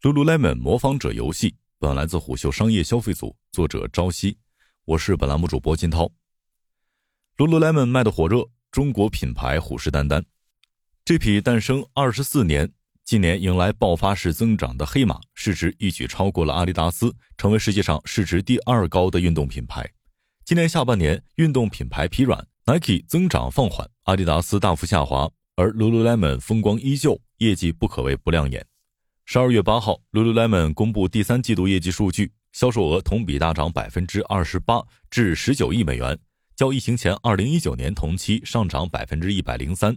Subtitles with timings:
[0.00, 4.38] Lululemon 模仿者游戏，本来自虎嗅商业消费组，作者朝夕，
[4.84, 6.08] 我是本栏目主播金涛。
[7.36, 10.22] Lululemon 卖的火热，中国品牌虎视眈眈。
[11.04, 12.70] 这匹诞生二十四年、
[13.04, 19.84] 今年迎来爆发式增长的黑马，市值一举超过了阿迪达斯，成为世界上市值第二高的运动品牌。
[20.44, 28.64] 今年下半年，运动品牌疲软，Nike 增长放缓，阿迪达斯大幅下滑，而 Lululemon 风光依旧，业绩不可谓不亮眼。
[29.30, 36.18] 十二月八号，Lululemon 公布第三季度业绩数据，销售额同比大涨百分之二十八，至十九亿美元，
[36.56, 39.94] 较疫情前二零一九年同期上涨百分之一百零三，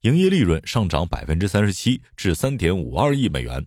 [0.00, 3.66] 营业利润上涨百分之三十七，至三点五二亿美元。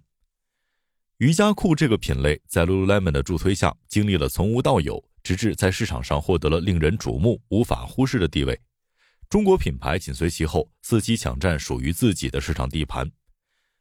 [1.19, 8.59] 瑜伽裤这个品类在 Lululemon 的助推下，经历了从无到有，直至在市场上获得了令人瞩目、无法忽视的地位。
[9.29, 13.07] 中国品牌紧随其后，伺机抢占属于自己的市场地盘。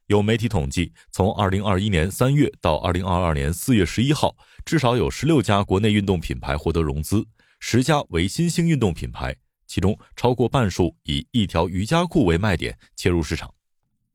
[0.07, 7.25] 有媒体统计，从二零二一年三月到二零二二年四月十一号，至少有十六家国内运动品牌获得融资，
[7.61, 9.35] 十家为新兴运动品牌，
[9.67, 13.53] 其中超过半数以一条瑜伽裤为卖点切入市场。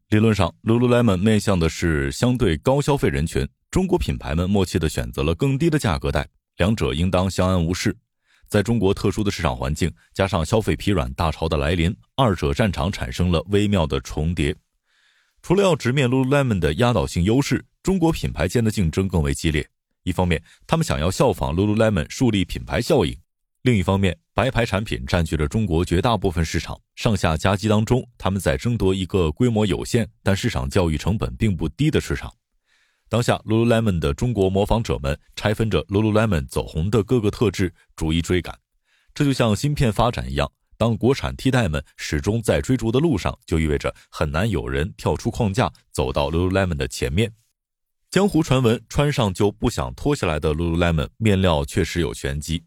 [0.09, 7.95] 理论上，Lululemon 面向的是相对高消费人群，中国品牌们默契地选择了更低的价格带，两者应当相安无事。
[8.48, 14.56] 在中国特殊的市场环境，加上消费疲软大潮的来临，二者战场产生了微妙的重叠。
[15.48, 19.66] 除了要直面 Lululemon 的压倒性优势，中国品牌间的竞争更为激烈。
[20.04, 23.14] 一方面，他们想要效仿 Lululemon 树立品牌效应；
[23.62, 32.30] 另一方面，白牌产品占据了中国绝大部分市场，上下夹击当中，他们在争夺一个规模有限但市场教育成本并不低的市场。
[33.08, 38.54] 当下，Lululemon 的中国模仿者们拆分着 Lululemon 走红的各个特质，逐一追赶。
[39.16, 40.52] 这就像芯片发展一样。
[40.78, 47.33] 当国产替代们始终在追逐的路上，就意味着很难有人跳出框架走到 Lululemon 的前面。
[48.09, 52.64] 江湖传闻，穿上就不想脱下来的 Lululemon 面料确实有玄机。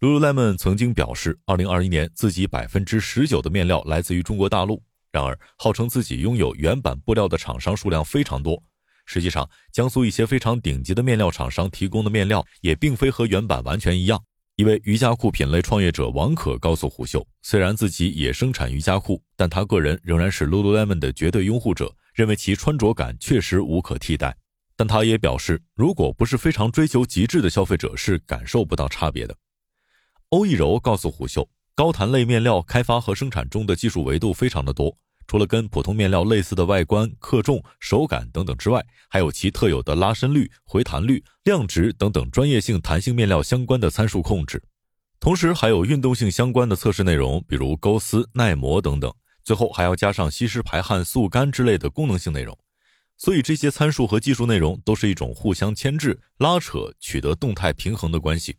[0.00, 4.82] Lululemon 曾经表示，2021年自己百分之十九的面料来自于中国大陆。
[5.12, 8.62] 然而，号称自己拥有原版布料的厂商数量非常多。
[9.06, 14.22] 实际上，江苏一些非常顶级的面料厂商提供的面料也并非和原版完全一样。
[14.56, 24.34] 一位瑜伽裤品类创业者王可告诉虎嗅，虽然自己也生产瑜伽裤，但他个人仍然是 Lululemon 的绝对拥护者，认为其穿着感确实无可替代。
[24.74, 29.36] 但他也表示，如果不是非常追求极致的消费者，是感受不到差别的。
[30.30, 34.96] 欧一柔告诉虎嗅，高弹类面料开发和生产中的技术维度非常的多。
[35.28, 44.62] 除了跟普通面料类似的外观、克重、手感等等之外，还有其特有的拉伸率、回弹率、量值等等专业性弹性面料相关的参数控制，
[45.18, 49.12] 同时还有运动性相关的测试内容，比如勾丝、耐磨等等。
[49.42, 52.56] 最后还要加上吸湿排汗、速干之类的功能性内容。
[53.16, 58.56] 所以这些参数和技术内容都是一种互相牵制、拉扯，取得动态平衡的关系。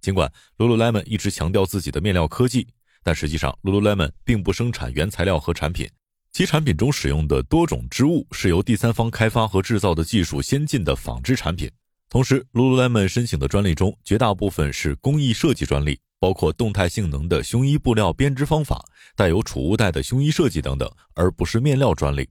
[0.00, 2.66] 尽管 Lululemon 一直强调自己的面料科技。
[3.02, 5.88] 但实际上，Lululemon 并不生产原材料和产品，
[6.30, 11.70] 其产品中使用的多种织物是由第三方开发和制造的技术先进的纺织产品。
[12.08, 18.84] 同时，Lululemon 申请的专利中绝大部分是工艺设计专利，包括动态性能的胸衣布料编织方法、
[19.16, 22.28] 带有储物袋的胸衣设计等等，而不是面料专利。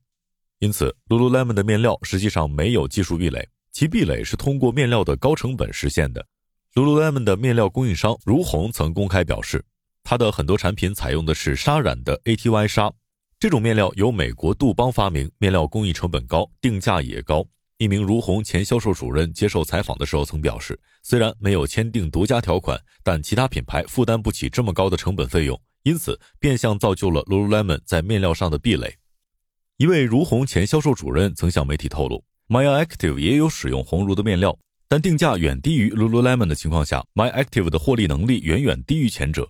[0.59, 6.25] 因此，Lululemon 的面料实际上没有技术壁垒，其壁垒是通过面料的高成本实现的。
[6.75, 9.65] Lululemon 的面料供应商如虹曾公开表示。
[10.11, 12.91] 它的很多产品采用的是纱染的 ATY 纱，
[13.39, 17.47] 这种面料由美国杜邦发明，面料工艺成本高，定价也高。
[17.77, 28.93] 一名如虹前销售主任接受采访的时候曾表示，虽然没有签订独家条款，但其他品牌负担不起这么高的成本费用，因此变相造就了 Lululemon 在面料上的壁垒。
[29.77, 39.49] 一位如虹前销售主任曾向媒体透露，My Active 也有使用红如的面料，但定价远低于 Lululemon 的情况下，My Active 的获利能力远远低于前者。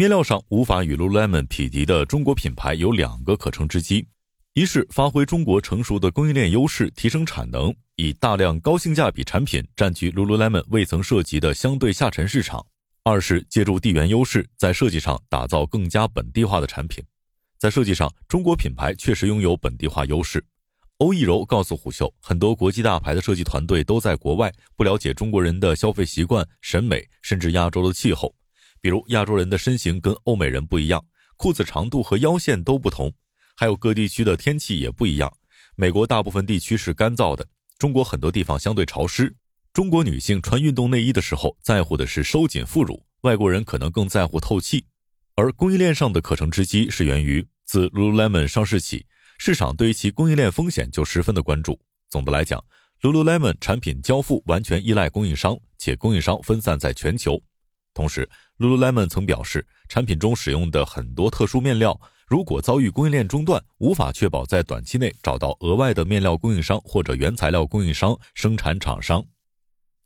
[0.00, 4.08] 面料上无法与 Lululemon 匹敌的中国品牌有两个可乘之机：
[4.54, 12.60] 一是发挥中国成熟的供应链优势，提升产能，以大量高性价比产品占据 Lululemon 未曾涉及的相对下沉市场；
[13.04, 17.04] 二是借助地缘优势，在设计上打造更加本地化的产品。
[17.58, 20.42] 在设计上，中国品牌确实拥有本地化优势。
[20.96, 28.34] 欧一柔告诉虎嗅，很多国际大牌的设计团队都在国外，不了解中国人的消费习惯、审美，甚至亚洲的气候。
[28.80, 31.04] 比如亚洲人的身形跟欧美人不一样，
[31.36, 33.12] 裤子长度和腰线都不同，
[33.56, 35.32] 还有各地区的天气也不一样。
[35.76, 37.46] 美国大部分地区是干燥的，
[37.78, 39.34] 中国很多地方相对潮湿。
[39.72, 44.84] 中国女性穿运动内衣的时候在乎的是收紧副乳，外国人可能更在乎透气。
[45.36, 49.06] 而供应链上的可乘之机是源于自 Lululemon 上市起，
[49.38, 51.80] 市场对于其供应链风险就十分的关注。
[52.08, 52.62] 总的来讲
[53.00, 57.40] ，Lululemon 产品交付完全依赖供应商，且供应商分散在全球。
[58.00, 58.26] 同时
[58.56, 69.22] ，Lululemon 曾表示，产品中使用的很多特殊面料，如果遭遇供应链中断，无法确保在短期内找到额外的面料供应商或者原材料供应商、生产厂商。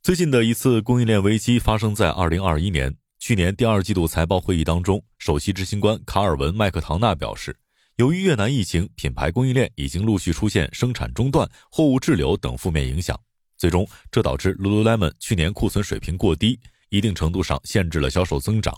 [0.03, 7.57] 最近的一次供应链危机发生在2021年，去年第二季度财报会议当中，首席执行官卡尔文·麦克唐纳表示。
[7.95, 13.17] 由于越南疫情，品牌供应链已经陆续出现生产中断、货物滞留等负面影响，
[13.57, 16.59] 最终这导致 Lululemon 去年库存水平过低，
[16.91, 18.75] 一定程度上限制了销售增长。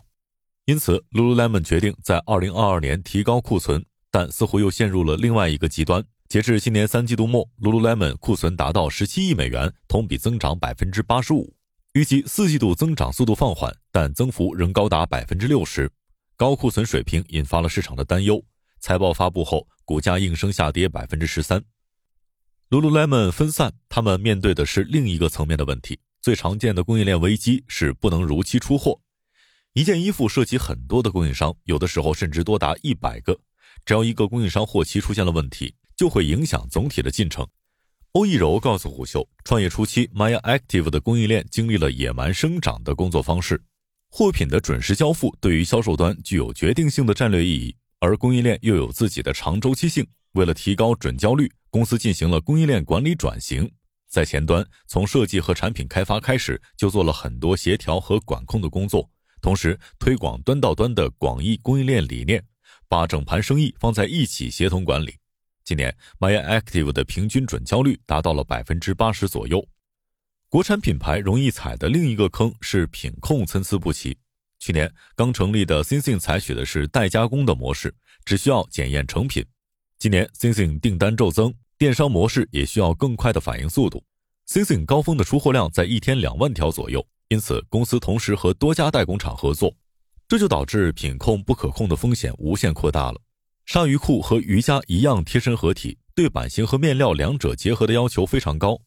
[0.64, 6.04] 因此，Lululemon 决定在2022年提高库存，但似乎又陷入了另外一个极端。
[6.28, 11.52] 截至今年三季度末，Lululemon 库存达到17亿美元，同比增长85%。
[11.92, 15.88] 预计四季度增长速度放缓，但增幅仍高达60%。
[16.36, 18.44] 高库存水平引发了市场的担忧。
[18.80, 21.62] 财报发布后，股价应声下跌百分之十三。
[22.68, 26.00] Lululemon 分散，他们面对的是另一个层面的问题。
[26.26, 29.00] 最常见的供应链危机是不能如期出货。
[29.74, 33.38] 一件衣服涉及很多的供应商，有的时候甚至多达一百个。
[33.84, 37.46] 只要一个供应商货期出现了问题，就会影响总体的进程。
[38.14, 43.62] 欧一柔告诉虎嗅，创业初期，Maya Active 的供应链经历了野蛮生长的工作方式，
[44.10, 47.76] 货品的准时交付对于销售端具有决定性的战略意义。
[48.00, 53.70] 而供应链又有自己的长周期性，为了提高准交率，公司进行了供应链管理转型。
[54.08, 59.10] 在前端，从设计和产品开发开始，就做了很多协调和管控的工作，
[59.40, 62.44] 同时推广端到端的广义供应链理念，
[62.88, 65.16] 把整盘生意放在一起协同管理。
[65.64, 69.66] 今年，MyActive 的平均准交率达到了百分之八十左右。
[70.48, 74.16] 国产品牌容易踩的另一个坑是品控参差不齐。
[74.60, 77.92] 去年刚成立的 Singing 采取的是代加工的模式，
[78.24, 79.44] 只需要检验成品。
[79.98, 84.02] 今年 Singing 订单骤增，电商模式也需要更快的反应速度。
[84.48, 89.74] Singing 高峰的出货量在一天两万条左右，因此公司同时和多家代工厂合作，
[90.28, 93.20] 这就导致品控不可控的风险无限扩大了。
[93.66, 98.80] 鲨鱼裤和瑜伽一样贴身合体，对版型和面料两者结合的要求非常高，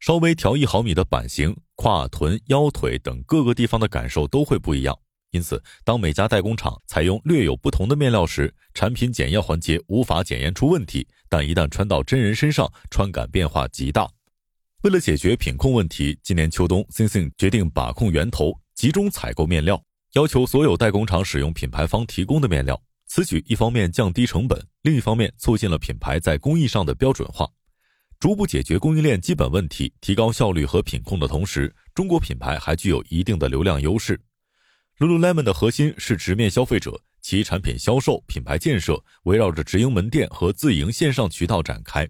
[0.00, 4.98] 稍微调一毫米的版型，胯、臀、腰、腿等各个地方的感受都会不一样。
[5.32, 14.06] 因此，当每家代工厂采用略有不同的面料时，产品检验环节无法检验出问题；但一旦穿到真人身上，穿感变化极大。
[14.82, 19.82] 为了解决品控问题，今年秋冬，Singing 决定把控源头，集中采购面料，
[20.12, 22.78] 要求所有代工厂使用品牌方提供的面料。
[23.06, 27.48] 此举一方面降低成本，另一方面促进了品牌在工艺上的标准化，
[28.20, 34.20] 逐步解决供应链基本问题，提高效率和品控的同时，中国品牌还具有一定的流量优势。
[35.02, 42.08] Lululemon 的核心是直面消费者，其产品销售、品牌建设围绕着直营门店和自营线上渠道展开。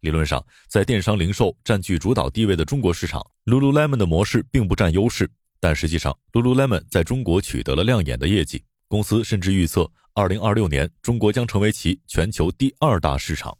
[0.00, 5.26] 理论上，在电商零售占据主导地位的中国市场，Lululemon 的模式并不占优势。
[5.60, 8.62] 但实际上，Lululemon 在中国取得了亮眼的业绩。
[8.86, 13.56] 公司甚至预测，2026年中国将成为其全球第二大市场。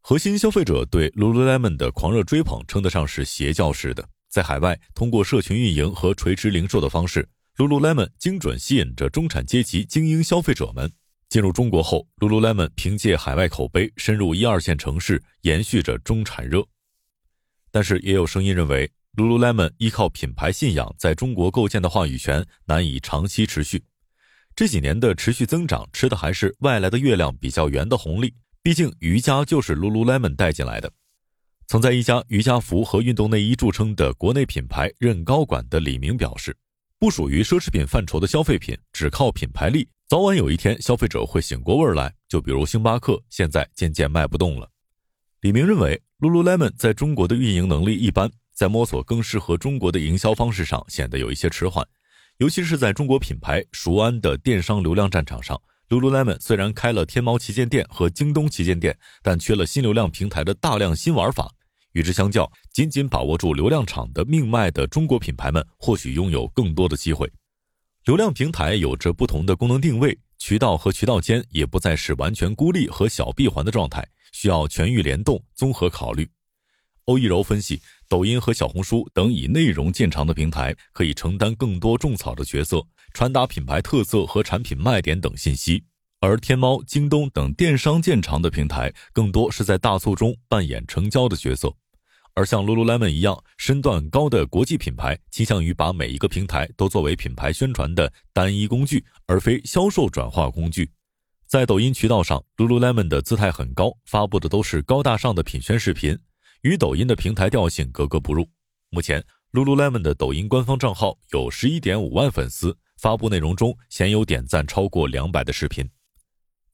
[0.00, 4.04] 核心消费者对 Lululemon 的狂热追捧，称得上是邪教式的。
[4.28, 7.24] 在海外，通过社群运营和垂直零售的方式。
[7.58, 10.88] Lululemon 精准吸引着中产阶级精英消费者们
[11.28, 16.64] 进入中国后，Lululemon 凭借海外口碑深入一二线城市，延续着中产热。
[17.72, 23.82] 但是也有声音认为，Lululemon 依靠品牌信仰在中国构建的话语权难以长期持续。
[24.54, 28.32] 这几年的持续增长，吃的还是外来的月亮比较圆的红利。
[28.62, 30.92] 毕竟瑜伽就是 Lululemon 带进来的。
[31.66, 36.56] 曾在一家瑜伽服和运动内衣著称的国内品牌任高管的李明表示。
[37.00, 42.12] 不属于奢侈品范畴的消费品，只靠品牌力，早晚有一天消费者会醒过味儿来。
[42.28, 44.68] 就比如星巴克，现在渐渐卖不动了。
[45.42, 51.86] 李明认为，Lululemon 在中国的运营能力一般，在摸索更适合中国的营销方式上显得有一些迟缓，
[52.38, 55.56] 尤其是在中国品牌熟谙的电商流量战场上
[55.88, 61.48] ，Lululemon 虽然开了天猫旗舰店和京东旗舰店，但缺了新流量平台的大量新玩法。
[61.92, 67.30] 与之相较，紧紧把握住流量场的命脉的中国品牌们，或许拥有更多的机会。
[68.04, 76.28] 流量平台有着不同的功能定位，渠道和渠道间也不再是完全孤立和小闭环的状态，需要全域联动，综合考虑。
[77.04, 85.82] 欧一柔分析，抖音和小红书等以内容见长的平台，可以承担更多种草的角色，传达品牌特色和产品卖点等信息；
[86.20, 91.72] 而天猫、京东等电商见长的平台，更多是在大促中扮演成交的角色。
[92.34, 100.90] 而像 Lululemon 一样身段高的国际品牌，倾向于把每一个平台都作为品牌宣传的单一工具，而非销售转化工具。
[101.46, 106.18] 在抖音渠道上，Lululemon 的姿态很高，发布的都是高大上的品宣视频。
[106.62, 108.48] 与抖音的平台调性格格不入。
[108.90, 115.88] 目前，Lululemon 的抖音官方账号有十一点五万粉丝，发布内容中鲜有点赞超过两百的视频。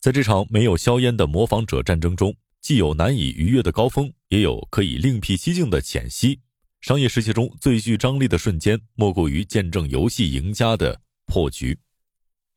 [0.05, 6.39] 在这场没有硝烟的模仿者战争中，既有难以逾越的高峰，也有可以另辟蹊径的浅溪。
[6.83, 11.79] 商业世界中最具张力的瞬间，莫过于见证游戏赢家的破局。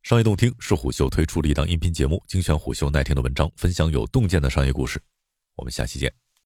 [0.03, 5.01] 商业洞听是虎嗅推出的一档音频节目，精选虎嗅耐听的文章，分享有洞见的商业故事。
[5.55, 6.26] 我们下期见。